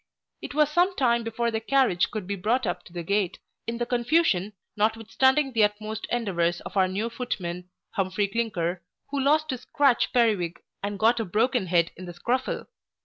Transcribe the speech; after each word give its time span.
It 0.41 0.55
was 0.55 0.71
some 0.71 0.95
time 0.95 1.23
before 1.23 1.51
the 1.51 1.59
carriage 1.59 2.09
could 2.09 2.25
be 2.25 2.35
brought 2.35 2.65
up 2.65 2.83
to 2.85 2.91
the 2.91 3.03
gate, 3.03 3.37
in 3.67 3.77
the 3.77 3.85
confusion, 3.85 4.53
notwithstanding 4.75 5.53
the 5.53 5.63
utmost 5.63 6.07
endeavours 6.09 6.59
of 6.61 6.75
our 6.75 6.87
new 6.87 7.07
footman, 7.07 7.69
Humphry 7.91 8.27
Clinker, 8.27 8.81
who 9.11 9.19
lost 9.21 9.51
his 9.51 9.61
scratch 9.61 10.11
periwig, 10.11 10.59
and 10.81 10.97
got 10.97 11.19
a 11.19 11.23
broken 11.23 11.67
head 11.67 11.91
in 11.95 12.05
the 12.05 12.13
scuffle. 12.15 12.65